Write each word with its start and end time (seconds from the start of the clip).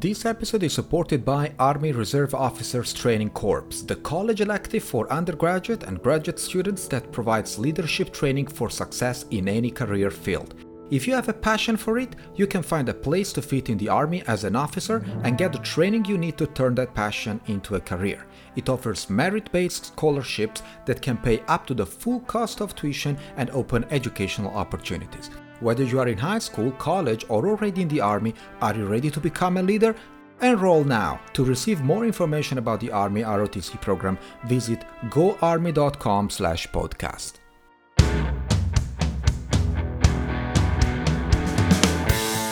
This 0.00 0.24
episode 0.26 0.62
is 0.62 0.74
supported 0.74 1.24
by 1.24 1.52
Army 1.58 1.90
Reserve 1.90 2.32
Officers 2.32 2.92
Training 2.92 3.30
Corps, 3.30 3.82
the 3.84 3.96
college 3.96 4.40
elective 4.40 4.84
for 4.84 5.12
undergraduate 5.12 5.82
and 5.82 6.00
graduate 6.00 6.38
students 6.38 6.86
that 6.86 7.10
provides 7.10 7.58
leadership 7.58 8.12
training 8.12 8.46
for 8.46 8.70
success 8.70 9.24
in 9.32 9.48
any 9.48 9.72
career 9.72 10.12
field. 10.12 10.54
If 10.92 11.08
you 11.08 11.16
have 11.16 11.28
a 11.28 11.32
passion 11.32 11.76
for 11.76 11.98
it, 11.98 12.14
you 12.36 12.46
can 12.46 12.62
find 12.62 12.88
a 12.88 12.94
place 12.94 13.32
to 13.32 13.42
fit 13.42 13.70
in 13.70 13.76
the 13.76 13.88
Army 13.88 14.22
as 14.28 14.44
an 14.44 14.54
officer 14.54 15.04
and 15.24 15.36
get 15.36 15.52
the 15.52 15.58
training 15.58 16.04
you 16.04 16.16
need 16.16 16.38
to 16.38 16.46
turn 16.46 16.76
that 16.76 16.94
passion 16.94 17.40
into 17.48 17.74
a 17.74 17.80
career. 17.80 18.24
It 18.54 18.68
offers 18.68 19.10
merit 19.10 19.50
based 19.50 19.86
scholarships 19.86 20.62
that 20.86 21.02
can 21.02 21.16
pay 21.16 21.40
up 21.48 21.66
to 21.66 21.74
the 21.74 21.84
full 21.84 22.20
cost 22.20 22.60
of 22.60 22.76
tuition 22.76 23.18
and 23.36 23.50
open 23.50 23.84
educational 23.90 24.54
opportunities. 24.54 25.28
Whether 25.60 25.82
you 25.82 25.98
are 25.98 26.06
in 26.06 26.18
high 26.18 26.38
school, 26.38 26.70
college, 26.72 27.24
or 27.28 27.48
already 27.48 27.82
in 27.82 27.88
the 27.88 28.00
Army, 28.00 28.32
are 28.62 28.76
you 28.76 28.86
ready 28.86 29.10
to 29.10 29.18
become 29.18 29.56
a 29.56 29.62
leader? 29.62 29.96
Enroll 30.40 30.84
now. 30.84 31.18
To 31.32 31.44
receive 31.44 31.82
more 31.82 32.04
information 32.04 32.58
about 32.58 32.78
the 32.78 32.92
Army 32.92 33.22
ROTC 33.22 33.80
program, 33.80 34.16
visit 34.46 34.84
goarmy.com/podcast. 35.10 37.40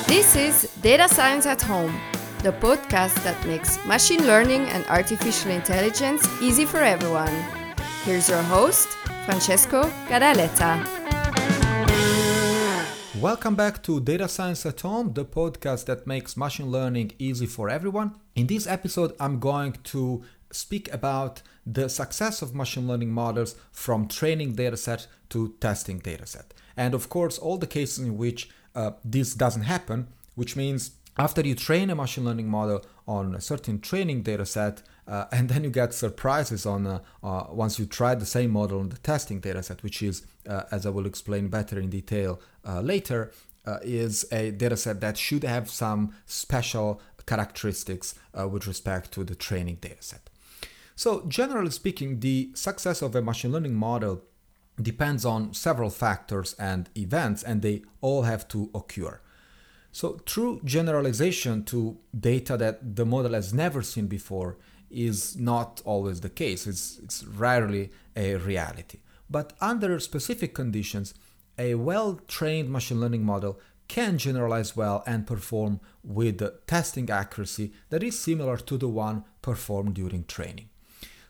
This 0.09 0.35
is 0.35 0.69
Data 0.83 1.09
Science 1.09 1.47
at 1.47 1.63
Home, 1.63 1.95
the 2.43 2.51
podcast 2.53 3.23
that 3.23 3.37
makes 3.47 3.79
machine 3.87 4.27
learning 4.27 4.67
and 4.75 4.85
artificial 4.89 5.53
intelligence 5.53 6.27
easy 6.43 6.65
for 6.65 6.83
everyone. 6.83 7.31
Here's 8.05 8.29
your 8.29 8.43
host, 8.43 8.89
Francesco 9.27 9.89
Gadaletta. 10.09 11.06
Welcome 13.21 13.55
back 13.55 13.83
to 13.85 13.99
Data 13.99 14.29
Science 14.29 14.67
at 14.67 14.83
Home, 14.83 15.15
the 15.15 15.25
podcast 15.25 15.87
that 15.87 16.07
makes 16.07 16.37
machine 16.37 16.71
learning 16.71 17.13
easy 17.19 17.47
for 17.47 17.71
everyone. 17.71 18.15
In 18.35 18.47
this 18.47 18.67
episode, 18.67 19.15
I'm 19.19 19.39
going 19.39 19.79
to 19.85 20.23
speak 20.51 20.93
about 20.93 21.41
the 21.65 21.89
success 21.89 22.43
of 22.43 22.55
machine 22.55 22.87
learning 22.87 23.11
models 23.11 23.57
from 23.73 24.07
training 24.07 24.55
dataset 24.55 25.07
to 25.31 25.55
testing 25.61 25.99
dataset. 25.99 26.45
And 26.77 26.93
of 26.93 27.09
course, 27.09 27.39
all 27.39 27.57
the 27.57 27.67
cases 27.67 28.05
in 28.05 28.19
which 28.19 28.51
uh, 28.75 28.91
this 29.03 29.33
doesn't 29.33 29.63
happen, 29.63 30.09
which 30.35 30.55
means 30.55 30.91
after 31.17 31.41
you 31.41 31.55
train 31.55 31.89
a 31.89 31.95
machine 31.95 32.27
learning 32.27 32.49
model 32.49 32.85
on 33.09 33.35
a 33.35 33.41
certain 33.41 33.81
training 33.81 34.25
data 34.25 34.45
set, 34.45 34.83
uh, 35.07 35.27
and 35.31 35.49
then 35.49 35.63
you 35.63 35.71
get 35.71 35.95
surprises 35.95 36.67
on 36.67 36.87
uh, 36.87 36.99
uh, 37.23 37.45
once 37.51 37.79
you 37.79 37.87
try 37.87 38.15
the 38.15 38.27
same 38.27 38.51
model 38.51 38.81
on 38.81 38.89
the 38.89 38.99
testing 38.99 39.41
data 39.41 39.63
set, 39.63 39.83
which 39.83 40.03
is, 40.03 40.27
uh, 40.49 40.63
as 40.71 40.85
I 40.85 40.91
will 40.91 41.07
explain 41.07 41.49
better 41.49 41.79
in 41.79 41.91
detail 41.91 42.41
uh, 42.67 42.81
later, 42.81 43.33
is 43.83 44.25
a 44.31 44.53
data 44.53 44.77
set 44.77 45.01
that 45.01 45.19
should 45.19 45.43
have 45.43 45.69
some 45.69 46.15
special 46.25 47.01
characteristics 47.27 48.15
with 48.33 48.69
respect 48.69 49.11
to 49.11 49.25
the 49.25 49.35
training 49.35 49.79
data 49.81 50.01
set. 50.01 50.31
So, 50.95 51.25
generally 51.27 51.71
speaking, 51.71 52.21
the 52.21 52.51
success 52.55 53.03
of 53.03 53.17
a 53.17 53.23
machine 53.23 53.51
learning 53.51 53.75
model 53.75 54.23
depends 54.81 55.25
on 55.25 55.53
several 55.53 55.91
factors 55.91 56.55
and 56.61 56.89
events, 56.97 57.43
and 57.43 57.61
they 57.61 57.83
all 58.01 58.23
have 58.23 58.47
to 58.49 58.71
occur. 58.73 59.21
So, 59.91 60.21
true 60.25 60.61
generalization 60.65 61.65
to 61.65 61.99
data 62.19 62.57
that 62.59 62.95
the 62.95 63.05
model 63.05 63.33
has 63.33 63.53
never 63.53 63.83
seen 63.83 64.07
before 64.07 64.59
is 64.91 65.37
not 65.37 65.83
always 65.85 66.21
the 66.21 66.31
case. 66.31 66.67
It's, 66.67 66.99
it's 67.03 67.25
rarely 67.25 67.91
a 68.17 68.37
reality. 68.37 69.01
But 69.29 69.53
under 69.61 69.99
specific 70.01 70.55
conditions, 70.55 71.15
a 71.59 71.75
well 71.75 72.21
trained 72.29 72.71
machine 72.71 73.01
learning 73.01 73.25
model 73.25 73.59
can 73.89 74.19
generalize 74.19 74.77
well 74.77 75.03
and 75.07 75.27
perform 75.27 75.81
with 76.03 76.43
testing 76.67 77.09
accuracy 77.11 77.73
that 77.91 78.03
is 78.03 78.19
similar 78.19 78.57
to 78.57 78.77
the 78.77 78.89
one 78.89 79.25
performed 79.43 79.95
during 79.95 80.25
training. 80.25 80.69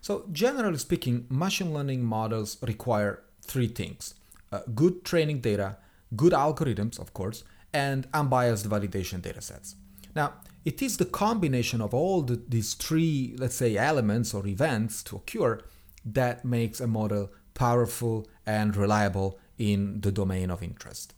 So, 0.00 0.26
generally 0.32 0.78
speaking, 0.78 1.26
machine 1.28 1.74
learning 1.74 2.04
models 2.04 2.58
require 2.62 3.22
three 3.42 3.68
things 3.68 4.14
uh, 4.52 4.60
good 4.74 5.04
training 5.04 5.40
data, 5.40 5.76
good 6.14 6.32
algorithms, 6.32 6.98
of 6.98 7.12
course, 7.12 7.44
and 7.72 8.06
unbiased 8.14 8.68
validation 8.68 9.20
datasets. 9.20 9.74
Now, 10.16 10.32
it 10.64 10.82
is 10.82 10.96
the 10.96 11.04
combination 11.04 11.80
of 11.80 11.92
all 11.92 12.22
the, 12.22 12.42
these 12.48 12.72
three, 12.74 13.36
let's 13.38 13.54
say, 13.54 13.76
elements 13.76 14.32
or 14.34 14.46
events 14.46 15.02
to 15.04 15.16
occur 15.16 15.60
that 16.04 16.44
makes 16.44 16.80
a 16.80 16.86
model 16.86 17.30
powerful 17.52 18.26
and 18.46 18.74
reliable 18.74 19.38
in 19.58 20.00
the 20.00 20.10
domain 20.10 20.50
of 20.50 20.62
interest. 20.62 21.12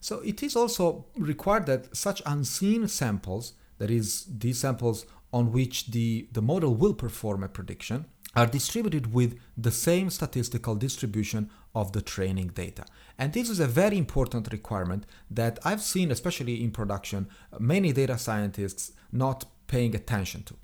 So 0.00 0.20
it 0.20 0.42
is 0.42 0.54
also 0.54 1.06
required 1.16 1.66
that 1.66 1.96
such 1.96 2.22
unseen 2.24 2.86
samples, 2.86 3.54
that 3.78 3.90
is, 3.90 4.26
these 4.26 4.60
samples 4.60 5.04
on 5.32 5.50
which 5.52 5.88
the, 5.88 6.28
the 6.32 6.42
model 6.42 6.74
will 6.74 6.94
perform 6.94 7.42
a 7.42 7.48
prediction, 7.48 8.06
are 8.34 8.46
distributed 8.46 9.12
with 9.12 9.38
the 9.56 9.70
same 9.70 10.10
statistical 10.10 10.74
distribution 10.74 11.50
of 11.74 11.92
the 11.92 12.02
training 12.02 12.48
data. 12.48 12.84
And 13.18 13.32
this 13.32 13.50
is 13.50 13.60
a 13.60 13.66
very 13.66 13.98
important 13.98 14.52
requirement 14.52 15.06
that 15.30 15.58
I've 15.64 15.82
seen, 15.82 16.10
especially 16.10 16.62
in 16.62 16.70
production, 16.70 17.28
many 17.58 17.92
data 17.92 18.18
scientists 18.18 18.92
not 19.12 19.46
paying 19.66 19.94
attention 19.94 20.42
to. 20.44 20.54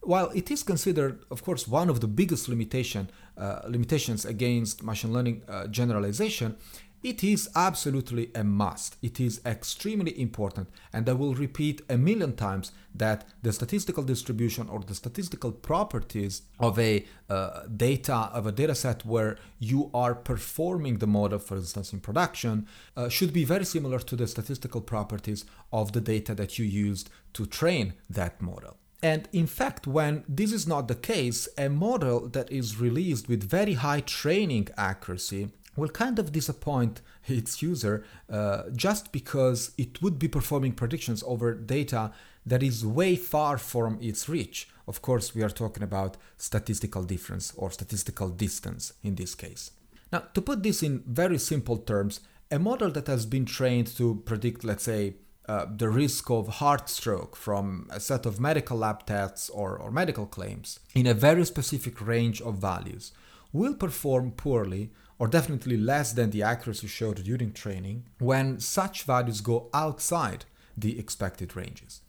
While 0.00 0.30
it 0.30 0.50
is 0.50 0.62
considered, 0.62 1.24
of 1.30 1.42
course, 1.42 1.66
one 1.66 1.90
of 1.90 2.00
the 2.00 2.06
biggest 2.06 2.48
limitation, 2.48 3.10
uh, 3.36 3.60
limitations 3.68 4.24
against 4.24 4.82
machine 4.82 5.12
learning 5.12 5.42
uh, 5.48 5.66
generalization, 5.66 6.56
it 7.02 7.22
is 7.22 7.48
absolutely 7.54 8.30
a 8.34 8.42
must. 8.42 8.96
It 9.02 9.20
is 9.20 9.40
extremely 9.46 10.20
important. 10.20 10.68
And 10.92 11.08
I 11.08 11.12
will 11.12 11.34
repeat 11.34 11.82
a 11.88 11.96
million 11.96 12.34
times 12.34 12.72
that 12.94 13.28
the 13.42 13.52
statistical 13.52 14.02
distribution 14.02 14.68
or 14.68 14.80
the 14.80 14.94
statistical 14.94 15.52
properties 15.52 16.42
of 16.58 16.78
a 16.78 17.06
uh, 17.30 17.62
data, 17.76 18.30
of 18.32 18.46
a 18.46 18.52
data 18.52 18.74
set 18.74 19.04
where 19.04 19.38
you 19.58 19.90
are 19.94 20.14
performing 20.14 20.98
the 20.98 21.06
model, 21.06 21.38
for 21.38 21.56
instance, 21.56 21.92
in 21.92 22.00
production, 22.00 22.66
uh, 22.96 23.08
should 23.08 23.32
be 23.32 23.44
very 23.44 23.64
similar 23.64 24.00
to 24.00 24.16
the 24.16 24.26
statistical 24.26 24.80
properties 24.80 25.44
of 25.72 25.92
the 25.92 26.00
data 26.00 26.34
that 26.34 26.58
you 26.58 26.64
used 26.64 27.10
to 27.34 27.46
train 27.46 27.94
that 28.10 28.42
model. 28.42 28.76
And 29.00 29.28
in 29.32 29.46
fact, 29.46 29.86
when 29.86 30.24
this 30.28 30.52
is 30.52 30.66
not 30.66 30.88
the 30.88 30.96
case, 30.96 31.48
a 31.56 31.68
model 31.68 32.28
that 32.30 32.50
is 32.50 32.80
released 32.80 33.28
with 33.28 33.48
very 33.48 33.74
high 33.74 34.00
training 34.00 34.68
accuracy 34.76 35.50
will 35.78 35.88
kind 35.88 36.18
of 36.18 36.32
disappoint 36.32 37.00
its 37.26 37.62
user 37.62 38.04
uh, 38.30 38.64
just 38.74 39.12
because 39.12 39.72
it 39.78 40.02
would 40.02 40.18
be 40.18 40.28
performing 40.28 40.72
predictions 40.72 41.22
over 41.26 41.54
data 41.54 42.12
that 42.44 42.62
is 42.62 42.84
way 42.84 43.16
far 43.16 43.58
from 43.58 43.98
its 44.00 44.28
reach. 44.28 44.68
Of 44.86 45.02
course, 45.02 45.34
we 45.34 45.42
are 45.42 45.50
talking 45.50 45.82
about 45.82 46.16
statistical 46.36 47.04
difference 47.04 47.52
or 47.56 47.70
statistical 47.70 48.30
distance 48.30 48.94
in 49.02 49.14
this 49.14 49.34
case. 49.34 49.72
Now, 50.12 50.20
to 50.34 50.40
put 50.40 50.62
this 50.62 50.82
in 50.82 51.02
very 51.06 51.38
simple 51.38 51.76
terms, 51.76 52.20
a 52.50 52.58
model 52.58 52.90
that 52.92 53.06
has 53.06 53.26
been 53.26 53.44
trained 53.44 53.88
to 53.98 54.22
predict, 54.24 54.64
let's 54.64 54.84
say, 54.84 55.16
uh, 55.46 55.66
the 55.76 55.88
risk 55.88 56.30
of 56.30 56.48
heart 56.48 56.88
stroke 56.88 57.34
from 57.34 57.88
a 57.90 58.00
set 58.00 58.26
of 58.26 58.38
medical 58.38 58.76
lab 58.76 59.06
tests 59.06 59.48
or, 59.48 59.76
or 59.78 59.90
medical 59.90 60.26
claims 60.26 60.78
in 60.94 61.06
a 61.06 61.14
very 61.14 61.44
specific 61.44 62.06
range 62.06 62.42
of 62.42 62.56
values 62.56 63.12
will 63.52 63.74
perform 63.74 64.30
poorly 64.30 64.90
or 65.18 65.28
definitely 65.28 65.76
less 65.76 66.12
than 66.12 66.30
the 66.30 66.42
accuracy 66.42 66.86
showed 66.86 67.22
during 67.24 67.52
training 67.52 68.06
when 68.18 68.60
such 68.60 69.02
values 69.02 69.40
go 69.40 69.68
outside 69.74 70.44
the 70.76 70.98
expected 70.98 71.56
ranges. 71.56 72.00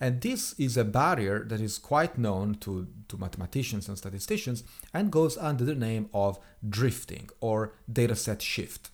And 0.00 0.20
this 0.20 0.54
is 0.58 0.76
a 0.76 0.84
barrier 0.84 1.44
that 1.44 1.60
is 1.60 1.78
quite 1.78 2.18
known 2.18 2.56
to, 2.56 2.88
to 3.08 3.16
mathematicians 3.16 3.88
and 3.88 3.96
statisticians 3.96 4.64
and 4.92 5.10
goes 5.10 5.36
under 5.38 5.64
the 5.64 5.74
name 5.74 6.08
of 6.12 6.38
drifting 6.68 7.30
or 7.40 7.74
dataset 7.90 8.40
shift. 8.40 8.90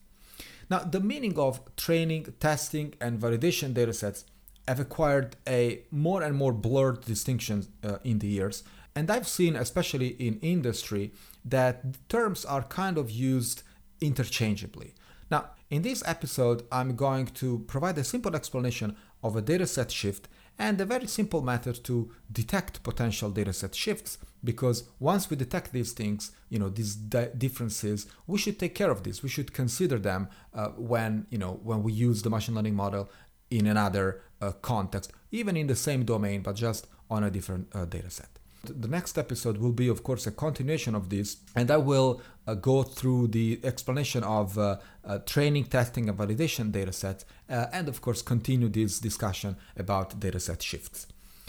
Now, 0.70 0.80
the 0.80 1.00
meaning 1.00 1.38
of 1.38 1.60
training, 1.76 2.34
testing, 2.38 2.94
and 3.00 3.18
validation 3.18 3.74
datasets 3.74 4.24
have 4.68 4.78
acquired 4.78 5.36
a 5.48 5.82
more 5.90 6.22
and 6.22 6.36
more 6.36 6.52
blurred 6.52 7.00
distinction 7.00 7.66
uh, 7.82 7.96
in 8.04 8.20
the 8.20 8.28
years, 8.28 8.62
and 8.94 9.10
I've 9.10 9.28
seen, 9.28 9.56
especially 9.56 10.08
in 10.08 10.38
industry, 10.40 11.12
that 11.44 12.08
terms 12.08 12.44
are 12.44 12.62
kind 12.62 12.98
of 12.98 13.10
used 13.10 13.62
interchangeably. 14.00 14.94
Now, 15.30 15.50
in 15.70 15.82
this 15.82 16.02
episode, 16.06 16.64
I'm 16.72 16.96
going 16.96 17.26
to 17.26 17.60
provide 17.68 17.96
a 17.98 18.04
simple 18.04 18.34
explanation 18.34 18.96
of 19.22 19.36
a 19.36 19.42
dataset 19.42 19.90
shift 19.90 20.28
and 20.58 20.80
a 20.80 20.84
very 20.84 21.06
simple 21.06 21.40
method 21.40 21.82
to 21.84 22.10
detect 22.30 22.82
potential 22.82 23.30
dataset 23.30 23.74
shifts 23.74 24.18
because 24.42 24.84
once 24.98 25.30
we 25.30 25.36
detect 25.36 25.72
these 25.72 25.92
things, 25.92 26.32
you 26.48 26.58
know, 26.58 26.68
these 26.68 26.94
di- 26.94 27.30
differences, 27.38 28.06
we 28.26 28.38
should 28.38 28.58
take 28.58 28.74
care 28.74 28.90
of 28.90 29.04
this. 29.04 29.22
We 29.22 29.28
should 29.28 29.52
consider 29.52 29.98
them 29.98 30.28
uh, 30.52 30.68
when, 30.70 31.26
you 31.30 31.38
know, 31.38 31.60
when 31.62 31.82
we 31.82 31.92
use 31.92 32.22
the 32.22 32.30
machine 32.30 32.54
learning 32.54 32.74
model 32.74 33.08
in 33.50 33.66
another 33.66 34.22
uh, 34.40 34.52
context, 34.52 35.12
even 35.30 35.56
in 35.56 35.66
the 35.66 35.76
same 35.76 36.04
domain, 36.04 36.42
but 36.42 36.56
just 36.56 36.86
on 37.08 37.24
a 37.24 37.30
different 37.30 37.68
uh, 37.74 37.86
dataset. 37.86 38.39
The 38.64 38.88
next 38.88 39.16
episode 39.16 39.56
will 39.56 39.72
be, 39.72 39.88
of 39.88 40.02
course, 40.02 40.26
a 40.26 40.30
continuation 40.30 40.94
of 40.94 41.08
this, 41.08 41.38
and 41.56 41.70
I 41.70 41.78
will 41.78 42.20
uh, 42.46 42.54
go 42.54 42.82
through 42.82 43.28
the 43.28 43.58
explanation 43.64 44.22
of 44.22 44.58
uh, 44.58 44.76
uh, 45.04 45.18
training, 45.20 45.64
testing, 45.64 46.08
and 46.10 46.18
validation 46.18 46.70
datasets, 46.70 47.24
uh, 47.48 47.66
and 47.72 47.88
of 47.88 48.02
course, 48.02 48.20
continue 48.20 48.68
this 48.68 48.98
discussion 48.98 49.56
about 49.76 50.20
dataset 50.20 50.60
shifts. 50.60 51.06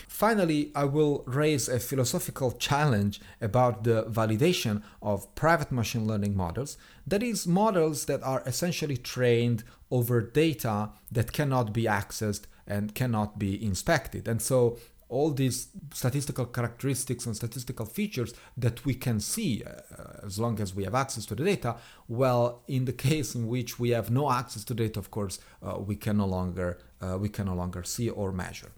Finally, 0.07 0.71
I 0.75 0.85
will 0.85 1.23
raise 1.25 1.67
a 1.67 1.79
philosophical 1.79 2.51
challenge 2.51 3.19
about 3.41 3.83
the 3.83 4.03
validation 4.03 4.81
of 5.01 5.33
private 5.35 5.71
machine 5.71 6.05
learning 6.07 6.35
models, 6.35 6.77
that 7.07 7.23
is, 7.23 7.47
models 7.47 8.05
that 8.05 8.23
are 8.23 8.43
essentially 8.45 8.97
trained 8.97 9.63
over 9.89 10.21
data 10.21 10.91
that 11.11 11.33
cannot 11.33 11.73
be 11.73 11.83
accessed 11.83 12.43
and 12.67 12.95
cannot 12.95 13.37
be 13.37 13.63
inspected. 13.63 14.27
And 14.27 14.41
so 14.41 14.77
all 15.11 15.31
these 15.31 15.67
statistical 15.93 16.45
characteristics 16.45 17.25
and 17.25 17.35
statistical 17.35 17.85
features 17.85 18.33
that 18.57 18.83
we 18.85 18.95
can 18.95 19.19
see 19.19 19.63
uh, 19.63 20.25
as 20.25 20.39
long 20.39 20.59
as 20.59 20.73
we 20.73 20.83
have 20.85 20.95
access 20.95 21.25
to 21.25 21.35
the 21.35 21.43
data. 21.43 21.75
Well 22.07 22.63
in 22.67 22.85
the 22.85 22.93
case 23.09 23.35
in 23.35 23.47
which 23.47 23.79
we 23.79 23.89
have 23.89 24.09
no 24.09 24.31
access 24.31 24.63
to 24.65 24.73
data 24.73 24.99
of 24.99 25.11
course 25.11 25.39
uh, 25.61 25.77
we 25.79 25.95
can 25.95 26.17
no 26.17 26.25
longer 26.25 26.79
uh, 27.01 27.17
we 27.17 27.29
can 27.29 27.45
no 27.45 27.55
longer 27.55 27.83
see 27.83 28.09
or 28.09 28.31
measure. 28.31 28.71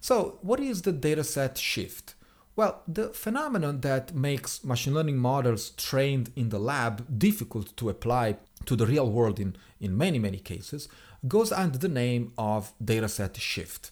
So 0.00 0.38
what 0.42 0.58
is 0.60 0.82
the 0.82 0.92
dataset 0.92 1.56
shift? 1.56 2.14
Well, 2.54 2.82
the 2.86 3.08
phenomenon 3.10 3.80
that 3.80 4.14
makes 4.14 4.62
machine 4.62 4.92
learning 4.92 5.16
models 5.16 5.70
trained 5.70 6.32
in 6.36 6.50
the 6.50 6.58
lab 6.58 7.18
difficult 7.18 7.74
to 7.78 7.88
apply 7.88 8.36
to 8.66 8.76
the 8.76 8.86
real 8.86 9.08
world 9.10 9.40
in, 9.40 9.56
in 9.80 9.96
many, 9.96 10.18
many 10.18 10.38
cases 10.38 10.88
goes 11.26 11.52
under 11.52 11.78
the 11.78 11.88
name 11.88 12.32
of 12.36 12.72
dataset 12.82 13.36
shift. 13.36 13.91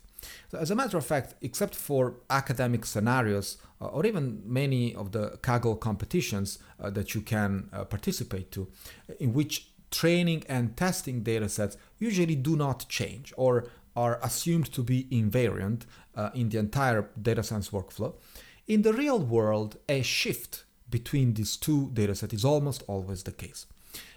So 0.50 0.58
as 0.58 0.70
a 0.70 0.74
matter 0.74 0.98
of 0.98 1.06
fact, 1.06 1.34
except 1.40 1.74
for 1.74 2.14
academic 2.28 2.84
scenarios 2.84 3.58
uh, 3.80 3.86
or 3.86 4.04
even 4.06 4.42
many 4.44 4.94
of 4.94 5.12
the 5.12 5.38
Kaggle 5.42 5.78
competitions 5.78 6.58
uh, 6.80 6.90
that 6.90 7.14
you 7.14 7.20
can 7.20 7.68
uh, 7.72 7.84
participate 7.84 8.50
to, 8.52 8.68
in 9.18 9.32
which 9.32 9.68
training 9.90 10.44
and 10.48 10.76
testing 10.76 11.22
datasets 11.22 11.76
usually 11.98 12.36
do 12.36 12.56
not 12.56 12.88
change 12.88 13.32
or 13.36 13.66
are 13.96 14.20
assumed 14.22 14.72
to 14.72 14.82
be 14.82 15.04
invariant 15.10 15.82
uh, 16.14 16.30
in 16.34 16.48
the 16.48 16.58
entire 16.58 17.08
data 17.20 17.42
science 17.42 17.70
workflow, 17.70 18.14
in 18.66 18.82
the 18.82 18.92
real 18.92 19.18
world, 19.18 19.78
a 19.88 20.02
shift 20.02 20.64
between 20.88 21.34
these 21.34 21.56
two 21.56 21.90
datasets 21.92 22.32
is 22.32 22.44
almost 22.44 22.82
always 22.86 23.24
the 23.24 23.32
case. 23.32 23.66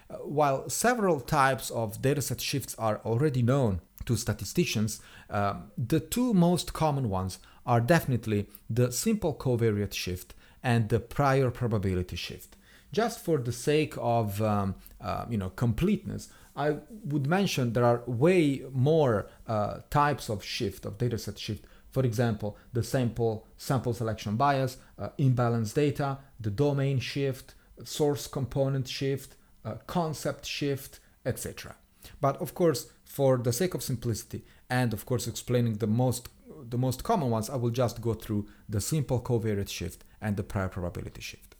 Uh, 0.10 0.16
while 0.18 0.70
several 0.70 1.20
types 1.20 1.70
of 1.72 2.02
dataset 2.02 2.40
shifts 2.40 2.76
are 2.78 3.00
already 3.06 3.42
known 3.42 3.82
to 4.06 4.16
statisticians, 4.16 5.02
uh, 5.30 5.56
the 5.78 6.00
two 6.00 6.34
most 6.34 6.74
common 6.74 7.10
ones 7.10 7.40
are 7.66 7.80
definitely 7.80 8.48
the 8.70 8.92
simple 8.92 9.34
covariate 9.34 9.94
shift 9.94 10.34
and 10.62 10.90
the 10.90 11.00
prior 11.00 11.50
probability 11.50 12.16
shift. 12.16 12.56
Just 12.92 13.24
for 13.24 13.38
the 13.38 13.52
sake 13.52 13.96
of 13.98 14.42
um, 14.42 14.76
uh, 15.02 15.26
you 15.30 15.38
know 15.38 15.50
completeness, 15.50 16.30
I 16.56 16.78
would 17.06 17.26
mention 17.26 17.74
there 17.74 17.86
are 17.86 18.04
way 18.06 18.64
more 18.72 19.28
uh, 19.48 19.80
types 19.90 20.30
of 20.30 20.44
shift 20.44 20.86
of 20.86 20.98
dataset 20.98 21.38
shift. 21.38 21.66
For 21.90 22.04
example, 22.04 22.58
the 22.72 22.84
sample 22.84 23.48
sample 23.58 23.94
selection 23.94 24.36
bias, 24.36 24.78
uh, 25.00 25.10
imbalance 25.18 25.74
data, 25.74 26.20
the 26.40 26.52
domain 26.52 27.00
shift, 27.00 27.56
source 27.84 28.28
component 28.28 28.88
shift, 28.88 29.36
uh, 29.66 29.76
concept 29.88 30.46
shift, 30.46 31.00
etc. 31.26 31.76
But 32.20 32.38
of 32.42 32.54
course, 32.54 32.92
for 33.06 33.38
the 33.38 33.54
sake 33.54 33.74
of 33.74 33.84
simplicity 33.84 34.44
and 34.70 34.94
of 34.94 35.06
course 35.06 35.28
explaining 35.28 35.76
the 35.76 35.88
most 35.88 36.30
the 36.70 36.78
most 36.78 37.04
common 37.04 37.30
ones, 37.30 37.50
I 37.50 37.58
will 37.58 37.72
just 37.72 38.02
go 38.02 38.14
through 38.14 38.48
the 38.70 38.80
simple 38.80 39.20
covariate 39.20 39.70
shift 39.70 40.04
and 40.22 40.38
the 40.38 40.44
prior 40.44 40.70
probability 40.70 41.22
shift. 41.22 41.56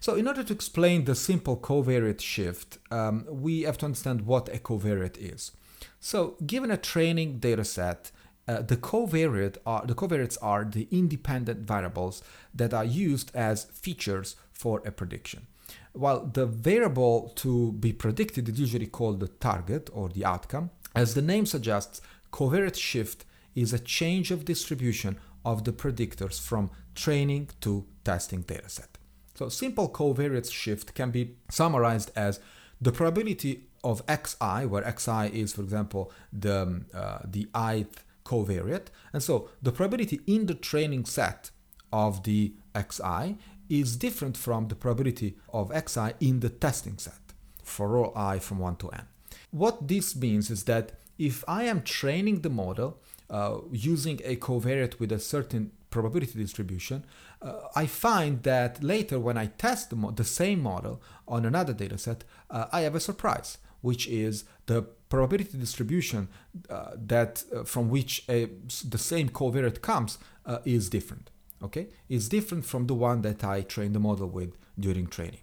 So 0.00 0.14
in 0.14 0.28
order 0.28 0.44
to 0.44 0.52
explain 0.52 1.04
the 1.04 1.14
simple 1.14 1.56
covariate 1.56 2.20
shift, 2.20 2.78
um, 2.90 3.26
we 3.28 3.62
have 3.62 3.78
to 3.78 3.86
understand 3.86 4.26
what 4.26 4.48
a 4.48 4.58
covariate 4.58 5.16
is. 5.16 5.52
So 5.98 6.36
given 6.46 6.70
a 6.70 6.76
training 6.76 7.38
data 7.38 7.64
set, 7.64 8.10
uh, 8.46 8.60
the 8.60 8.76
covariate 8.76 9.56
are 9.64 9.86
the 9.86 9.94
covariates 9.94 10.36
are 10.42 10.64
the 10.64 10.86
independent 10.90 11.60
variables 11.60 12.22
that 12.54 12.74
are 12.74 12.84
used 12.84 13.34
as 13.34 13.64
features 13.64 14.36
for 14.52 14.82
a 14.84 14.92
prediction. 14.92 15.46
While 15.92 16.26
the 16.26 16.46
variable 16.46 17.32
to 17.36 17.72
be 17.72 17.92
predicted 17.92 18.48
is 18.48 18.58
usually 18.58 18.86
called 18.86 19.20
the 19.20 19.28
target 19.28 19.90
or 19.92 20.08
the 20.08 20.24
outcome, 20.24 20.70
as 20.94 21.14
the 21.14 21.22
name 21.22 21.46
suggests, 21.46 22.00
covariate 22.32 22.76
shift 22.76 23.24
is 23.54 23.72
a 23.72 23.78
change 23.78 24.30
of 24.30 24.44
distribution 24.44 25.18
of 25.44 25.64
the 25.64 25.72
predictors 25.72 26.40
from 26.40 26.70
training 26.94 27.50
to 27.60 27.86
testing 28.04 28.42
dataset. 28.44 28.88
So 29.34 29.48
simple 29.48 29.88
covariate 29.88 30.50
shift 30.52 30.94
can 30.94 31.10
be 31.10 31.36
summarized 31.50 32.10
as 32.16 32.40
the 32.80 32.92
probability 32.92 33.64
of 33.82 34.02
xi, 34.08 34.66
where 34.66 34.94
xi 34.98 35.26
is, 35.26 35.52
for 35.52 35.62
example, 35.62 36.12
the, 36.32 36.62
um, 36.62 36.86
uh, 36.94 37.18
the 37.24 37.48
ith 37.54 38.04
covariate. 38.24 38.86
And 39.12 39.22
so 39.22 39.50
the 39.62 39.72
probability 39.72 40.20
in 40.26 40.46
the 40.46 40.54
training 40.54 41.04
set 41.04 41.50
of 41.92 42.22
the 42.24 42.54
xi 42.74 43.36
is 43.68 43.96
different 43.96 44.36
from 44.36 44.68
the 44.68 44.74
probability 44.74 45.36
of 45.52 45.72
xi 45.88 46.12
in 46.20 46.40
the 46.40 46.50
testing 46.50 46.98
set 46.98 47.24
for 47.62 47.96
all 47.96 48.12
i 48.16 48.38
from 48.38 48.58
1 48.58 48.76
to 48.76 48.88
n. 48.90 49.06
What 49.50 49.88
this 49.88 50.16
means 50.16 50.50
is 50.50 50.64
that 50.64 50.92
if 51.18 51.44
I 51.46 51.64
am 51.64 51.82
training 51.82 52.40
the 52.40 52.50
model 52.50 52.98
uh, 53.30 53.58
using 53.70 54.20
a 54.24 54.36
covariate 54.36 54.98
with 54.98 55.12
a 55.12 55.18
certain 55.18 55.70
probability 55.90 56.38
distribution, 56.38 57.04
uh, 57.40 57.68
I 57.76 57.86
find 57.86 58.42
that 58.42 58.82
later 58.82 59.18
when 59.20 59.38
I 59.38 59.46
test 59.46 59.90
the, 59.90 60.12
the 60.12 60.24
same 60.24 60.60
model 60.60 61.00
on 61.28 61.44
another 61.44 61.72
dataset, 61.72 62.20
uh, 62.50 62.66
I 62.72 62.80
have 62.80 62.94
a 62.94 63.00
surprise, 63.00 63.58
which 63.80 64.06
is 64.08 64.44
the 64.66 64.82
probability 65.08 65.56
distribution 65.56 66.28
uh, 66.68 66.90
that 66.96 67.44
uh, 67.54 67.62
from 67.62 67.88
which 67.88 68.24
a, 68.28 68.48
the 68.88 68.98
same 68.98 69.28
covariate 69.28 69.80
comes 69.80 70.18
uh, 70.46 70.58
is 70.64 70.88
different. 70.88 71.30
Okay, 71.62 71.88
is 72.08 72.28
different 72.28 72.64
from 72.64 72.86
the 72.86 72.94
one 72.94 73.22
that 73.22 73.42
I 73.42 73.62
trained 73.62 73.94
the 73.94 74.00
model 74.00 74.28
with 74.28 74.56
during 74.78 75.06
training. 75.06 75.40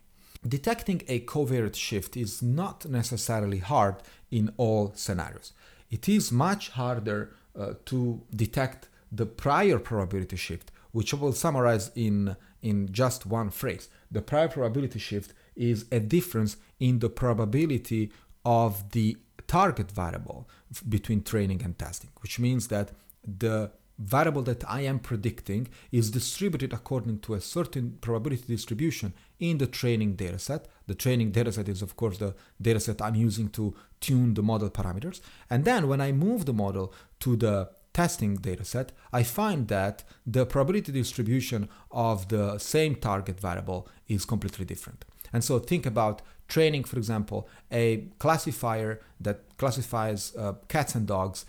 Detecting 0.47 1.03
a 1.07 1.21
covariate 1.21 1.75
shift 1.75 2.17
is 2.17 2.41
not 2.41 2.85
necessarily 2.85 3.59
hard 3.59 3.95
in 4.29 4.51
all 4.57 4.93
scenarios. 4.95 5.53
It 5.89 6.09
is 6.09 6.31
much 6.31 6.69
harder 6.69 7.33
uh, 7.57 7.73
to 7.85 8.21
detect 8.35 8.89
the 9.11 9.25
prior 9.25 9.77
probability 9.77 10.37
shift, 10.37 10.71
which 10.91 11.13
I 11.13 11.17
will 11.17 11.33
summarize 11.33 11.91
in, 11.95 12.35
in 12.61 12.91
just 12.91 13.25
one 13.25 13.49
phrase. 13.49 13.89
The 14.09 14.21
prior 14.21 14.47
probability 14.47 14.99
shift 14.99 15.33
is 15.55 15.85
a 15.91 15.99
difference 15.99 16.57
in 16.79 16.99
the 16.99 17.09
probability 17.09 18.11
of 18.45 18.91
the 18.91 19.17
target 19.47 19.91
variable 19.91 20.49
between 20.87 21.23
training 21.23 21.61
and 21.63 21.77
testing, 21.77 22.09
which 22.21 22.39
means 22.39 22.67
that 22.69 22.91
the 23.23 23.71
variable 23.97 24.41
that 24.43 24.63
I 24.69 24.81
am 24.81 24.99
predicting 24.99 25.67
is 25.91 26.11
distributed 26.11 26.73
according 26.73 27.19
to 27.19 27.33
a 27.33 27.41
certain 27.41 27.97
probability 28.01 28.43
distribution 28.47 29.13
in 29.39 29.57
the 29.57 29.67
training 29.67 30.15
dataset. 30.15 30.65
The 30.87 30.95
training 30.95 31.31
dataset 31.31 31.67
is, 31.67 31.81
of 31.81 31.95
course, 31.95 32.17
the 32.17 32.35
dataset 32.61 33.01
I'm 33.01 33.15
using 33.15 33.49
to 33.49 33.75
tune 33.99 34.33
the 34.33 34.43
model 34.43 34.69
parameters. 34.69 35.21
And 35.49 35.65
then 35.65 35.87
when 35.87 36.01
I 36.01 36.11
move 36.11 36.45
the 36.45 36.53
model 36.53 36.93
to 37.19 37.35
the 37.35 37.69
testing 37.93 38.37
dataset, 38.37 38.89
I 39.11 39.23
find 39.23 39.67
that 39.67 40.03
the 40.25 40.45
probability 40.45 40.91
distribution 40.91 41.69
of 41.91 42.29
the 42.29 42.57
same 42.57 42.95
target 42.95 43.39
variable 43.39 43.87
is 44.07 44.25
completely 44.25 44.65
different. 44.65 45.05
And 45.33 45.43
so 45.43 45.59
think 45.59 45.85
about 45.85 46.21
training, 46.47 46.83
for 46.83 46.97
example, 46.97 47.47
a 47.71 48.07
classifier 48.19 49.01
that 49.19 49.57
classifies 49.57 50.35
uh, 50.35 50.53
cats 50.67 50.95
and 50.95 51.07
dogs 51.07 51.45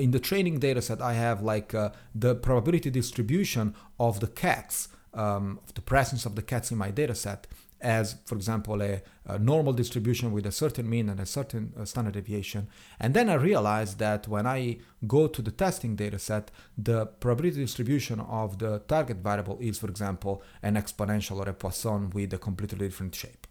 in 0.00 0.10
the 0.10 0.20
training 0.20 0.58
data 0.58 0.82
set, 0.82 1.00
I 1.00 1.14
have 1.14 1.42
like 1.42 1.74
uh, 1.74 1.90
the 2.14 2.34
probability 2.34 2.90
distribution 2.90 3.74
of 3.98 4.20
the 4.20 4.26
cats, 4.26 4.88
um, 5.14 5.60
of 5.64 5.74
the 5.74 5.82
presence 5.82 6.26
of 6.26 6.34
the 6.34 6.42
cats 6.42 6.70
in 6.70 6.78
my 6.78 6.90
data 6.90 7.14
set, 7.14 7.46
as, 7.80 8.16
for 8.26 8.34
example, 8.34 8.82
a, 8.82 9.02
a, 9.26 9.38
normal 9.38 9.72
distribution 9.72 10.32
with 10.32 10.44
a 10.44 10.52
certain 10.52 10.88
mean 10.88 11.08
and 11.08 11.18
a 11.18 11.24
certain 11.24 11.72
uh, 11.78 11.84
standard 11.84 12.14
deviation. 12.14 12.68
And 12.98 13.14
then 13.14 13.30
I 13.30 13.34
realized 13.34 13.98
that 13.98 14.28
when 14.28 14.46
I 14.46 14.78
go 15.06 15.26
to 15.28 15.40
the 15.40 15.50
testing 15.50 15.96
data 15.96 16.18
set, 16.18 16.50
the 16.76 17.06
probability 17.06 17.60
distribution 17.60 18.20
of 18.20 18.58
the 18.58 18.80
target 18.80 19.18
variable 19.18 19.58
is, 19.60 19.78
for 19.78 19.88
example, 19.88 20.42
an 20.62 20.74
exponential 20.74 21.38
or 21.38 21.48
a 21.48 21.54
Poisson 21.54 22.10
with 22.10 22.34
a 22.34 22.38
completely 22.38 22.78
different 22.78 23.14
shape. 23.14 23.46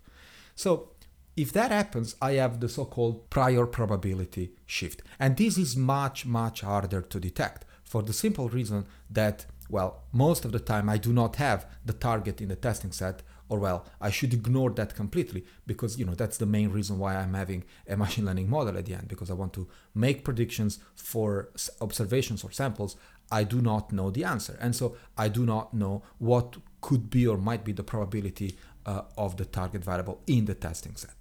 So 0.55 0.91
if 1.35 1.53
that 1.53 1.71
happens, 1.71 2.15
I 2.21 2.33
have 2.33 2.59
the 2.59 2.69
so 2.69 2.85
called 2.85 3.29
prior 3.29 3.65
probability 3.65 4.51
shift. 4.65 5.01
And 5.19 5.37
this 5.37 5.57
is 5.57 5.77
much, 5.77 6.25
much 6.25 6.61
harder 6.61 7.01
to 7.01 7.19
detect 7.19 7.65
for 7.83 8.03
the 8.03 8.13
simple 8.13 8.49
reason 8.49 8.85
that, 9.09 9.45
well, 9.69 10.03
most 10.11 10.45
of 10.45 10.51
the 10.51 10.59
time 10.59 10.89
I 10.89 10.97
do 10.97 11.13
not 11.13 11.37
have 11.37 11.65
the 11.85 11.93
target 11.93 12.41
in 12.41 12.49
the 12.49 12.55
testing 12.55 12.91
set, 12.91 13.23
or 13.49 13.57
well, 13.57 13.85
I 13.99 14.11
should 14.11 14.33
ignore 14.33 14.69
that 14.71 14.95
completely 14.95 15.43
because, 15.65 15.97
you 15.97 16.05
know, 16.05 16.13
that's 16.13 16.37
the 16.37 16.45
main 16.45 16.69
reason 16.69 16.99
why 16.99 17.15
I'm 17.15 17.33
having 17.33 17.63
a 17.87 17.97
machine 17.97 18.25
learning 18.25 18.49
model 18.49 18.77
at 18.77 18.85
the 18.85 18.93
end 18.93 19.07
because 19.07 19.31
I 19.31 19.33
want 19.33 19.53
to 19.53 19.67
make 19.95 20.23
predictions 20.23 20.77
for 20.93 21.49
observations 21.81 22.43
or 22.43 22.51
samples. 22.51 22.95
I 23.31 23.43
do 23.43 23.59
not 23.61 23.91
know 23.91 24.11
the 24.11 24.23
answer. 24.23 24.55
And 24.61 24.75
so 24.75 24.97
I 25.17 25.29
do 25.29 25.45
not 25.45 25.73
know 25.73 26.03
what 26.19 26.57
could 26.81 27.09
be 27.09 27.25
or 27.25 27.37
might 27.37 27.63
be 27.63 27.71
the 27.71 27.83
probability 27.83 28.55
uh, 28.85 29.01
of 29.17 29.37
the 29.37 29.45
target 29.45 29.83
variable 29.83 30.21
in 30.27 30.45
the 30.45 30.55
testing 30.55 30.95
set. 30.95 31.18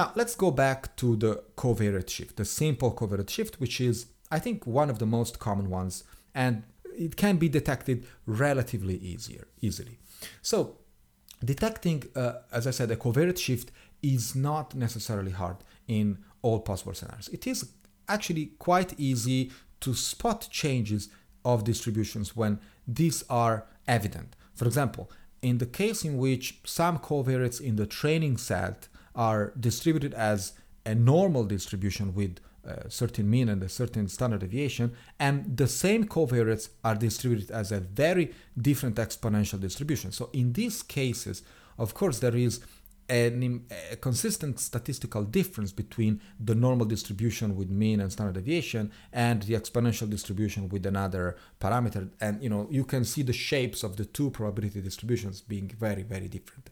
Now 0.00 0.12
let's 0.14 0.34
go 0.34 0.50
back 0.50 0.96
to 0.96 1.14
the 1.14 1.42
covariate 1.58 2.08
shift, 2.08 2.36
the 2.38 2.46
simple 2.46 2.90
covariate 2.90 3.28
shift, 3.28 3.60
which 3.60 3.82
is, 3.82 4.06
I 4.30 4.38
think, 4.38 4.66
one 4.66 4.88
of 4.88 4.98
the 4.98 5.04
most 5.04 5.38
common 5.38 5.68
ones. 5.68 6.04
And 6.34 6.62
it 7.06 7.16
can 7.16 7.36
be 7.36 7.50
detected 7.50 8.06
relatively 8.24 8.96
easier, 8.96 9.46
easily. 9.60 9.98
So 10.40 10.78
detecting, 11.44 12.04
uh, 12.16 12.32
as 12.50 12.66
I 12.66 12.70
said, 12.70 12.90
a 12.90 12.96
covariate 12.96 13.36
shift 13.36 13.72
is 14.02 14.34
not 14.34 14.74
necessarily 14.74 15.32
hard 15.32 15.58
in 15.86 16.06
all 16.40 16.60
possible 16.60 16.94
scenarios. 16.94 17.28
It 17.28 17.46
is 17.46 17.58
actually 18.08 18.46
quite 18.58 18.98
easy 18.98 19.52
to 19.80 19.92
spot 19.92 20.48
changes 20.50 21.10
of 21.44 21.64
distributions 21.64 22.34
when 22.34 22.58
these 22.88 23.22
are 23.28 23.66
evident. 23.86 24.34
For 24.54 24.64
example, 24.64 25.10
in 25.42 25.58
the 25.58 25.66
case 25.66 26.06
in 26.06 26.16
which 26.16 26.60
some 26.64 26.98
covariates 27.00 27.60
in 27.60 27.76
the 27.76 27.86
training 27.86 28.38
set 28.38 28.88
are 29.28 29.52
distributed 29.68 30.14
as 30.14 30.54
a 30.86 30.94
normal 30.94 31.44
distribution 31.44 32.14
with 32.14 32.38
a 32.64 32.90
certain 32.90 33.28
mean 33.28 33.50
and 33.50 33.62
a 33.62 33.68
certain 33.68 34.08
standard 34.08 34.40
deviation, 34.40 34.92
and 35.18 35.56
the 35.58 35.68
same 35.68 36.04
covariates 36.04 36.70
are 36.82 36.94
distributed 36.94 37.50
as 37.50 37.70
a 37.70 37.80
very 37.80 38.32
different 38.56 38.96
exponential 38.96 39.60
distribution. 39.60 40.10
So 40.10 40.30
in 40.32 40.54
these 40.54 40.82
cases, 40.82 41.42
of 41.78 41.92
course, 41.92 42.18
there 42.20 42.36
is 42.36 42.60
an, 43.10 43.66
a 43.90 43.96
consistent 43.96 44.58
statistical 44.58 45.24
difference 45.24 45.72
between 45.72 46.20
the 46.38 46.54
normal 46.54 46.86
distribution 46.86 47.56
with 47.56 47.68
mean 47.68 48.00
and 48.00 48.10
standard 48.10 48.36
deviation 48.36 48.90
and 49.12 49.42
the 49.42 49.54
exponential 49.54 50.08
distribution 50.08 50.68
with 50.70 50.86
another 50.86 51.36
parameter 51.60 52.08
and 52.20 52.40
you 52.42 52.48
know 52.48 52.68
you 52.70 52.84
can 52.84 53.04
see 53.04 53.22
the 53.22 53.32
shapes 53.32 53.82
of 53.82 53.96
the 53.96 54.04
two 54.04 54.30
probability 54.30 54.80
distributions 54.80 55.40
being 55.40 55.68
very 55.86 56.04
very 56.04 56.28
different 56.28 56.70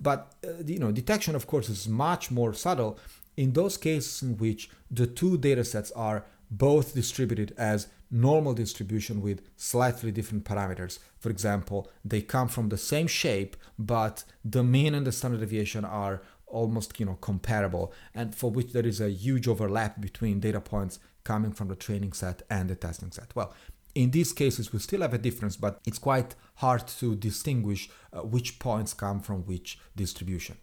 but 0.00 0.34
uh, 0.44 0.62
you 0.66 0.78
know 0.78 0.92
detection 0.92 1.34
of 1.34 1.46
course 1.46 1.68
is 1.68 1.88
much 1.88 2.30
more 2.30 2.52
subtle 2.54 2.98
in 3.36 3.52
those 3.52 3.76
cases 3.76 4.22
in 4.22 4.36
which 4.36 4.70
the 4.90 5.06
two 5.06 5.38
data 5.38 5.64
sets 5.64 5.90
are 5.92 6.24
both 6.50 6.94
distributed 6.94 7.54
as 7.56 7.86
normal 8.10 8.54
distribution 8.54 9.22
with 9.22 9.40
slightly 9.56 10.10
different 10.10 10.44
parameters. 10.44 10.98
For 11.20 11.30
example, 11.30 11.88
they 12.04 12.22
come 12.22 12.48
from 12.48 12.68
the 12.68 12.76
same 12.76 13.06
shape, 13.06 13.56
but 13.78 14.24
the 14.44 14.64
mean 14.64 14.94
and 14.96 15.06
the 15.06 15.12
standard 15.12 15.40
deviation 15.40 15.84
are 15.84 16.22
almost 16.46 16.98
you 16.98 17.06
know 17.06 17.14
comparable 17.20 17.92
and 18.12 18.34
for 18.34 18.50
which 18.50 18.72
there 18.72 18.84
is 18.84 19.00
a 19.00 19.08
huge 19.08 19.46
overlap 19.46 20.00
between 20.00 20.40
data 20.40 20.60
points 20.60 20.98
coming 21.22 21.52
from 21.52 21.68
the 21.68 21.76
training 21.76 22.12
set 22.12 22.42
and 22.50 22.68
the 22.68 22.74
testing 22.74 23.12
set. 23.12 23.30
Well, 23.36 23.54
in 23.94 24.10
these 24.10 24.32
cases, 24.32 24.72
we 24.72 24.78
still 24.78 25.02
have 25.02 25.14
a 25.14 25.18
difference, 25.18 25.56
but 25.56 25.80
it's 25.86 25.98
quite 25.98 26.34
hard 26.56 26.86
to 26.86 27.16
distinguish 27.16 27.90
uh, 28.12 28.20
which 28.20 28.58
points 28.58 28.94
come 28.94 29.20
from 29.20 29.42
which 29.46 29.78
distribution. 29.96 30.56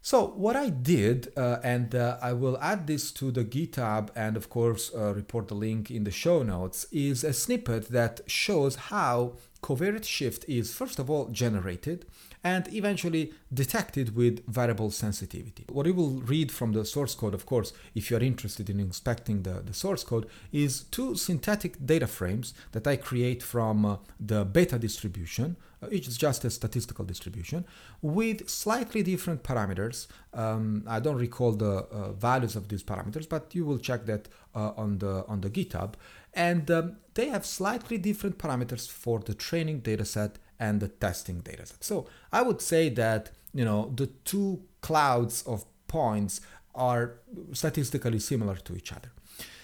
So 0.00 0.28
what 0.28 0.56
I 0.56 0.70
did, 0.70 1.32
uh, 1.36 1.58
and 1.62 1.94
uh, 1.94 2.18
I 2.22 2.32
will 2.32 2.56
add 2.62 2.86
this 2.86 3.10
to 3.12 3.30
the 3.30 3.44
GitHub 3.44 4.10
and 4.14 4.36
of 4.36 4.48
course 4.48 4.92
uh, 4.94 5.12
report 5.14 5.48
the 5.48 5.54
link 5.54 5.90
in 5.90 6.04
the 6.04 6.10
show 6.10 6.42
notes, 6.42 6.86
is 6.92 7.24
a 7.24 7.32
snippet 7.32 7.88
that 7.88 8.20
shows 8.26 8.76
how 8.76 9.34
covariate 9.62 10.04
shift 10.04 10.44
is 10.48 10.72
first 10.72 10.98
of 11.00 11.10
all 11.10 11.26
generated 11.28 12.06
and 12.44 12.72
eventually 12.72 13.32
detected 13.52 14.14
with 14.14 14.46
variable 14.46 14.90
sensitivity. 14.90 15.64
What 15.68 15.86
you 15.86 15.94
will 15.94 16.20
read 16.20 16.52
from 16.52 16.72
the 16.72 16.84
source 16.84 17.14
code, 17.14 17.34
of 17.34 17.46
course, 17.46 17.72
if 17.94 18.10
you're 18.10 18.22
interested 18.22 18.70
in 18.70 18.78
inspecting 18.80 19.42
the, 19.42 19.62
the 19.64 19.74
source 19.74 20.04
code, 20.04 20.26
is 20.52 20.82
two 20.84 21.16
synthetic 21.16 21.84
data 21.84 22.06
frames 22.06 22.54
that 22.72 22.86
I 22.86 22.96
create 22.96 23.42
from 23.42 23.84
uh, 23.84 23.96
the 24.20 24.44
beta 24.44 24.78
distribution, 24.78 25.56
uh, 25.82 25.86
which 25.88 26.06
is 26.06 26.16
just 26.16 26.44
a 26.44 26.50
statistical 26.50 27.04
distribution, 27.04 27.64
with 28.02 28.48
slightly 28.48 29.02
different 29.02 29.42
parameters. 29.42 30.06
Um, 30.32 30.84
I 30.86 31.00
don't 31.00 31.16
recall 31.16 31.52
the 31.52 31.86
uh, 31.90 32.12
values 32.12 32.56
of 32.56 32.68
these 32.68 32.82
parameters, 32.82 33.28
but 33.28 33.54
you 33.54 33.64
will 33.64 33.78
check 33.78 34.06
that 34.06 34.28
uh, 34.54 34.72
on 34.76 34.98
the 34.98 35.24
on 35.26 35.40
the 35.40 35.50
GitHub. 35.50 35.94
And 36.34 36.70
um, 36.70 36.96
they 37.14 37.28
have 37.28 37.44
slightly 37.44 37.98
different 37.98 38.38
parameters 38.38 38.88
for 38.88 39.18
the 39.18 39.34
training 39.34 39.80
dataset 39.82 40.34
and 40.58 40.80
the 40.80 40.88
testing 40.88 41.40
dataset. 41.42 41.82
So 41.82 42.06
I 42.32 42.42
would 42.42 42.60
say 42.60 42.88
that 42.90 43.30
you 43.54 43.64
know 43.64 43.92
the 43.94 44.08
two 44.24 44.62
clouds 44.80 45.42
of 45.42 45.64
points 45.86 46.40
are 46.74 47.14
statistically 47.52 48.18
similar 48.18 48.56
to 48.56 48.76
each 48.76 48.92
other. 48.92 49.10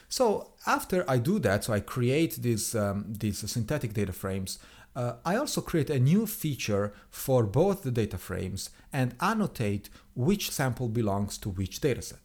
So 0.08 0.52
after 0.66 1.04
I 1.08 1.18
do 1.18 1.38
that, 1.40 1.64
so 1.64 1.72
I 1.72 1.80
create 1.80 2.36
these 2.36 2.74
um, 2.74 3.06
these 3.08 3.38
synthetic 3.50 3.94
data 3.94 4.12
frames. 4.12 4.58
Uh, 4.96 5.14
I 5.24 5.34
also 5.36 5.60
create 5.60 5.90
a 5.90 5.98
new 5.98 6.24
feature 6.24 6.94
for 7.10 7.42
both 7.42 7.82
the 7.82 7.90
data 7.90 8.16
frames 8.16 8.70
and 8.92 9.16
annotate 9.20 9.90
which 10.14 10.52
sample 10.52 10.88
belongs 10.88 11.36
to 11.38 11.48
which 11.48 11.80
dataset. 11.80 12.20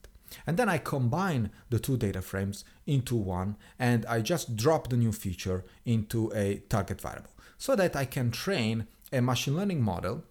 And 0.46 0.56
then 0.56 0.70
I 0.70 0.78
combine 0.78 1.50
the 1.72 1.80
two 1.80 1.98
data 1.98 2.22
frames 2.22 2.64
into 2.86 3.16
one 3.16 3.58
and 3.80 4.06
I 4.06 4.22
just 4.22 4.56
drop 4.56 4.90
the 4.90 4.98
new 4.98 5.12
feature 5.12 5.66
into 5.84 6.32
a 6.36 6.62
target 6.70 7.02
variable 7.02 7.32
so 7.60 7.76
that 7.76 7.96
I 7.96 8.06
can 8.06 8.32
train 8.32 8.88
a 9.14 9.22
machine 9.22 9.56
learning 9.56 9.84
model 9.84 10.24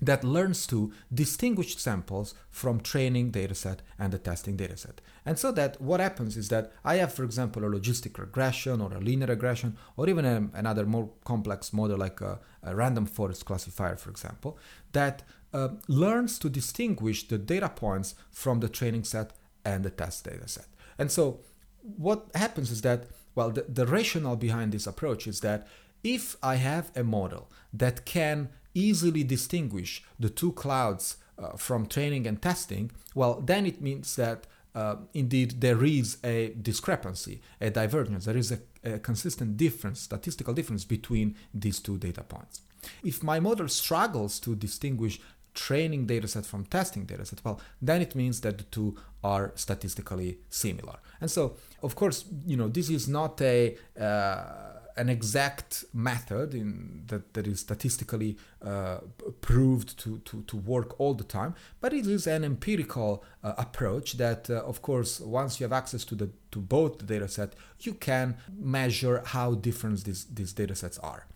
that 0.00 0.22
learns 0.22 0.66
to 0.66 0.92
distinguish 1.12 1.76
samples 1.78 2.34
from 2.50 2.80
training 2.80 3.32
dataset 3.32 3.78
and 3.98 4.12
the 4.12 4.18
testing 4.18 4.56
dataset. 4.56 4.98
And 5.24 5.38
so 5.38 5.50
that 5.52 5.80
what 5.80 6.00
happens 6.00 6.36
is 6.36 6.50
that 6.50 6.72
I 6.84 6.96
have, 6.96 7.14
for 7.14 7.24
example, 7.24 7.64
a 7.64 7.68
logistic 7.68 8.18
regression 8.18 8.80
or 8.80 8.92
a 8.92 9.00
linear 9.00 9.28
regression 9.28 9.76
or 9.96 10.08
even 10.08 10.24
a, 10.24 10.50
another 10.52 10.84
more 10.84 11.10
complex 11.24 11.72
model 11.72 11.96
like 11.98 12.20
a, 12.20 12.38
a, 12.62 12.76
random 12.76 13.06
forest 13.06 13.46
classifier, 13.46 13.96
for 13.96 14.10
example, 14.10 14.58
that 14.92 15.22
uh, 15.54 15.68
learns 15.88 16.38
to 16.40 16.50
distinguish 16.50 17.26
the 17.28 17.38
data 17.38 17.68
points 17.70 18.14
from 18.30 18.60
the 18.60 18.68
training 18.68 19.04
set 19.04 19.32
and 19.64 19.82
the 19.82 19.90
test 19.90 20.26
dataset. 20.26 20.66
And 20.98 21.10
so 21.10 21.40
what 21.80 22.26
happens 22.34 22.70
is 22.70 22.82
that, 22.82 23.06
well, 23.34 23.50
the, 23.50 23.64
the 23.66 23.86
rationale 23.86 24.36
behind 24.36 24.72
this 24.72 24.86
approach 24.86 25.26
is 25.26 25.40
that 25.40 25.66
if 26.02 26.36
I 26.42 26.56
have 26.56 26.90
a 26.94 27.04
model 27.04 27.50
that 27.72 28.04
can 28.04 28.48
easily 28.74 29.24
distinguish 29.24 30.02
the 30.18 30.28
two 30.28 30.52
clouds 30.52 31.16
uh, 31.38 31.56
from 31.56 31.86
training 31.86 32.26
and 32.26 32.40
testing, 32.40 32.90
well, 33.14 33.40
then 33.40 33.66
it 33.66 33.80
means 33.80 34.16
that 34.16 34.46
uh, 34.74 34.96
indeed 35.14 35.60
there 35.62 35.82
is 35.84 36.18
a 36.22 36.54
discrepancy, 36.60 37.40
a 37.60 37.70
divergence, 37.70 38.26
there 38.26 38.36
is 38.36 38.52
a, 38.52 38.58
a, 38.84 38.98
consistent 38.98 39.56
difference, 39.56 40.00
statistical 40.00 40.52
difference 40.52 40.84
between 40.84 41.34
these 41.54 41.80
two 41.80 41.96
data 41.96 42.22
points. 42.22 42.60
If 43.02 43.22
my 43.22 43.40
model 43.40 43.68
struggles 43.68 44.38
to 44.40 44.54
distinguish 44.54 45.18
training 45.54 46.06
dataset 46.06 46.44
from 46.44 46.66
testing 46.66 47.06
dataset, 47.06 47.42
well, 47.42 47.58
then 47.80 48.02
it 48.02 48.14
means 48.14 48.42
that 48.42 48.58
the 48.58 48.64
two 48.64 48.94
are 49.24 49.52
statistically 49.54 50.38
similar. 50.50 50.98
And 51.22 51.30
so, 51.30 51.56
of 51.82 51.96
course, 51.96 52.26
you 52.46 52.58
know, 52.58 52.68
this 52.68 52.90
is 52.90 53.08
not 53.08 53.40
a 53.40 53.76
uh, 53.98 54.75
an 54.96 55.08
exact 55.08 55.84
method 55.92 56.54
in 56.54 57.02
that, 57.06 57.34
that 57.34 57.46
is 57.46 57.60
statistically 57.60 58.36
uh, 58.62 58.98
proved 59.40 59.98
to, 59.98 60.18
to, 60.20 60.42
to 60.42 60.56
work 60.56 60.98
all 60.98 61.14
the 61.14 61.24
time, 61.24 61.54
but 61.80 61.92
it 61.92 62.06
is 62.06 62.26
an 62.26 62.44
empirical 62.44 63.22
uh, 63.44 63.54
approach 63.58 64.14
that, 64.14 64.48
uh, 64.48 64.54
of 64.62 64.82
course, 64.82 65.20
once 65.20 65.60
you 65.60 65.64
have 65.64 65.72
access 65.72 66.04
to 66.04 66.14
the 66.14 66.30
to 66.50 66.60
both 66.60 66.98
the 66.98 67.04
data 67.04 67.28
set, 67.28 67.52
you 67.80 67.92
can 67.92 68.36
measure 68.58 69.22
how 69.26 69.54
different 69.54 70.04
these, 70.04 70.24
these 70.24 70.52
data 70.54 70.74
sets 70.74 70.98
are. 70.98 71.26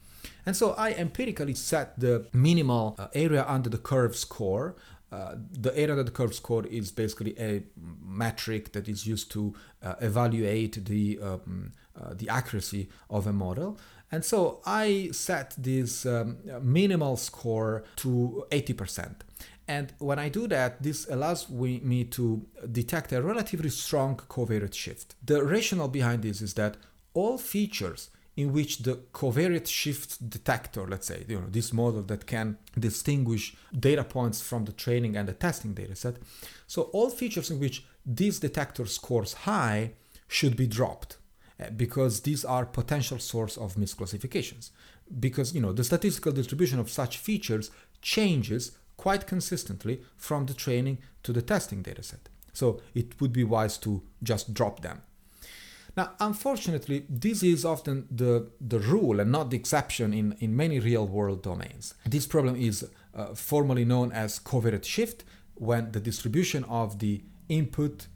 And 0.46 0.56
so 0.56 0.72
I 0.72 0.92
empirically 0.92 1.54
set 1.54 2.00
the 2.00 2.26
minimal 2.32 2.96
uh, 2.98 3.08
area 3.14 3.44
under 3.46 3.68
the 3.68 3.78
curve 3.78 4.16
score 4.16 4.76
uh, 5.12 5.34
the 5.50 5.76
area 5.76 5.90
under 5.90 6.04
the 6.04 6.10
curve 6.10 6.34
score 6.34 6.64
is 6.66 6.92
basically 6.92 7.34
a 7.38 7.62
metric 8.04 8.72
that 8.72 8.88
is 8.88 9.06
used 9.06 9.30
to 9.32 9.54
uh, 9.82 9.94
evaluate 10.00 10.84
the 10.84 11.18
um, 11.20 11.72
uh, 12.00 12.14
the 12.14 12.28
accuracy 12.28 12.88
of 13.08 13.26
a 13.26 13.32
model. 13.32 13.78
And 14.12 14.24
so 14.24 14.60
I 14.66 15.10
set 15.12 15.54
this 15.56 16.04
um, 16.04 16.38
minimal 16.62 17.16
score 17.16 17.84
to 17.96 18.44
80%. 18.50 19.14
And 19.68 19.92
when 19.98 20.18
I 20.18 20.28
do 20.28 20.48
that, 20.48 20.82
this 20.82 21.08
allows 21.08 21.48
me 21.48 22.04
to 22.04 22.44
detect 22.72 23.12
a 23.12 23.22
relatively 23.22 23.70
strong 23.70 24.16
covariate 24.16 24.74
shift. 24.74 25.14
The 25.24 25.44
rationale 25.44 25.88
behind 25.88 26.22
this 26.22 26.40
is 26.40 26.54
that 26.54 26.76
all 27.14 27.38
features 27.38 28.10
in 28.36 28.52
which 28.52 28.78
the 28.78 28.96
covariate 29.12 29.68
shift 29.68 30.28
detector, 30.28 30.86
let's 30.88 31.06
say, 31.06 31.24
you 31.28 31.40
know, 31.40 31.46
this 31.48 31.72
model 31.72 32.02
that 32.02 32.26
can 32.26 32.58
distinguish 32.78 33.54
data 33.78 34.02
points 34.02 34.40
from 34.40 34.64
the 34.64 34.72
training 34.72 35.16
and 35.16 35.28
the 35.28 35.34
testing 35.34 35.74
dataset. 35.74 36.16
So 36.66 36.82
all 36.94 37.10
features 37.10 37.50
in 37.50 37.60
which 37.60 37.84
this 38.04 38.40
detector 38.40 38.86
scores 38.86 39.34
high 39.34 39.92
should 40.26 40.56
be 40.56 40.66
dropped 40.66 41.18
because 41.76 42.20
these 42.20 42.44
are 42.44 42.64
potential 42.64 43.18
source 43.18 43.56
of 43.56 43.74
misclassifications. 43.74 44.70
Because 45.18 45.54
you 45.54 45.60
know 45.60 45.72
the 45.72 45.84
statistical 45.84 46.32
distribution 46.32 46.78
of 46.78 46.90
such 46.90 47.18
features 47.18 47.70
changes 48.00 48.72
quite 48.96 49.26
consistently 49.26 50.02
from 50.16 50.46
the 50.46 50.54
training 50.54 50.98
to 51.22 51.32
the 51.32 51.42
testing 51.42 51.82
dataset 51.82 52.28
so 52.52 52.80
it 52.94 53.20
would 53.20 53.32
be 53.32 53.44
wise 53.44 53.78
to 53.78 54.02
just 54.22 54.54
drop 54.54 54.80
them. 54.82 55.02
Now, 55.96 56.12
unfortunately, 56.20 57.04
this 57.08 57.42
is 57.42 57.64
often 57.64 58.06
the, 58.10 58.48
the 58.60 58.78
rule 58.78 59.18
and 59.18 59.32
not 59.32 59.50
the 59.50 59.56
exception 59.56 60.12
in, 60.14 60.36
in 60.38 60.56
many 60.56 60.78
real 60.78 61.06
world 61.06 61.42
domains. 61.42 61.94
This 62.06 62.26
problem 62.26 62.54
is 62.54 62.88
uh, 63.14 63.34
formally 63.34 63.84
known 63.84 64.12
as 64.12 64.38
covariate 64.38 64.84
shift 64.84 65.24
when 65.54 65.90
the 65.92 66.00
distribution 66.00 66.64
of 66.64 67.00
the 67.00 67.22
input 67.48 68.06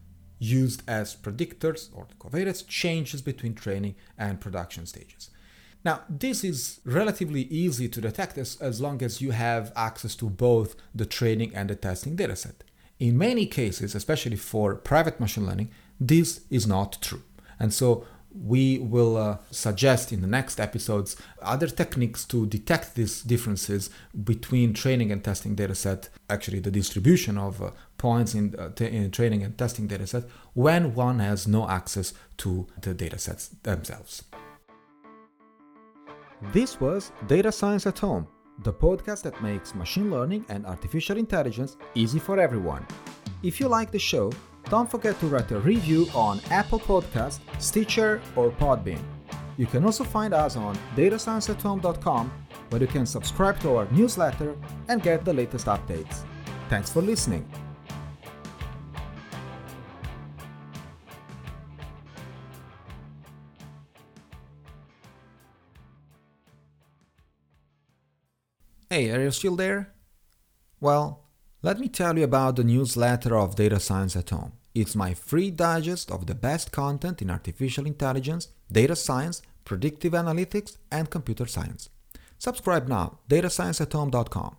used 0.44 0.82
as 0.86 1.16
predictors 1.16 1.88
or 1.94 2.06
the 2.08 2.14
covariates 2.16 2.66
changes 2.66 3.22
between 3.22 3.54
training 3.54 3.94
and 4.18 4.40
production 4.40 4.86
stages. 4.86 5.30
Now, 5.84 6.00
this 6.08 6.44
is 6.44 6.80
relatively 6.84 7.42
easy 7.42 7.88
to 7.88 8.00
detect 8.00 8.38
as, 8.38 8.56
as 8.60 8.80
long 8.80 9.02
as 9.02 9.20
you 9.20 9.32
have 9.32 9.72
access 9.76 10.14
to 10.16 10.30
both 10.30 10.76
the 10.94 11.06
training 11.06 11.54
and 11.54 11.68
the 11.68 11.76
testing 11.76 12.16
dataset. 12.16 12.54
In 12.98 13.18
many 13.18 13.46
cases, 13.46 13.94
especially 13.94 14.36
for 14.36 14.76
private 14.76 15.20
machine 15.20 15.46
learning, 15.46 15.70
this 16.00 16.40
is 16.48 16.66
not 16.66 16.98
true. 17.02 17.22
And 17.60 17.72
so 17.72 18.06
we 18.34 18.78
will 18.78 19.16
uh, 19.16 19.38
suggest 19.50 20.12
in 20.12 20.20
the 20.20 20.26
next 20.26 20.58
episodes 20.58 21.16
other 21.40 21.68
techniques 21.68 22.24
to 22.24 22.46
detect 22.46 22.94
these 22.94 23.22
differences 23.22 23.90
between 24.24 24.74
training 24.74 25.12
and 25.12 25.22
testing 25.22 25.54
dataset, 25.54 26.08
actually 26.28 26.58
the 26.58 26.70
distribution 26.70 27.38
of 27.38 27.62
uh, 27.62 27.70
points 27.96 28.34
in, 28.34 28.54
uh, 28.58 28.70
t- 28.70 28.86
in 28.86 29.10
training 29.10 29.42
and 29.42 29.56
testing 29.56 29.88
dataset 29.88 30.28
when 30.54 30.94
one 30.94 31.20
has 31.20 31.46
no 31.46 31.68
access 31.68 32.12
to 32.36 32.66
the 32.80 32.94
datasets 32.94 33.50
themselves. 33.62 34.24
This 36.52 36.80
was 36.80 37.12
Data 37.26 37.50
Science 37.50 37.86
at 37.86 37.98
Home, 38.00 38.26
the 38.64 38.72
podcast 38.72 39.22
that 39.22 39.40
makes 39.42 39.74
machine 39.74 40.10
learning 40.10 40.44
and 40.48 40.66
artificial 40.66 41.16
intelligence 41.16 41.76
easy 41.94 42.18
for 42.18 42.38
everyone. 42.38 42.86
If 43.42 43.60
you 43.60 43.68
like 43.68 43.90
the 43.90 43.98
show, 43.98 44.32
don't 44.68 44.90
forget 44.90 45.18
to 45.20 45.26
write 45.26 45.50
a 45.52 45.58
review 45.60 46.06
on 46.14 46.40
Apple 46.50 46.80
Podcast, 46.80 47.40
Stitcher, 47.58 48.20
or 48.36 48.50
Podbean. 48.50 49.00
You 49.56 49.66
can 49.66 49.84
also 49.84 50.04
find 50.04 50.34
us 50.34 50.56
on 50.56 50.76
datascienceathome.com 50.96 52.32
where 52.70 52.80
you 52.80 52.88
can 52.88 53.06
subscribe 53.06 53.60
to 53.60 53.76
our 53.76 53.86
newsletter 53.92 54.56
and 54.88 55.02
get 55.02 55.24
the 55.24 55.32
latest 55.32 55.66
updates. 55.66 56.24
Thanks 56.68 56.90
for 56.90 57.02
listening. 57.02 57.48
Hey, 68.90 69.10
are 69.10 69.20
you 69.20 69.32
still 69.32 69.56
there? 69.56 69.92
Well, 70.80 71.23
let 71.64 71.78
me 71.80 71.88
tell 71.88 72.18
you 72.18 72.24
about 72.24 72.56
the 72.56 72.62
newsletter 72.62 73.38
of 73.38 73.56
Data 73.56 73.80
Science 73.80 74.14
at 74.16 74.28
Home. 74.28 74.52
It's 74.74 74.94
my 74.94 75.14
free 75.14 75.50
digest 75.50 76.10
of 76.10 76.26
the 76.26 76.34
best 76.34 76.72
content 76.72 77.22
in 77.22 77.30
artificial 77.30 77.86
intelligence, 77.86 78.48
data 78.70 78.94
science, 78.94 79.40
predictive 79.64 80.12
analytics, 80.12 80.76
and 80.92 81.08
computer 81.08 81.46
science. 81.46 81.88
Subscribe 82.38 82.86
now, 82.86 83.20
at 83.30 83.30
datascienceathome.com. 83.30 84.56